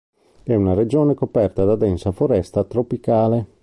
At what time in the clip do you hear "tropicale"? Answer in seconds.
2.63-3.45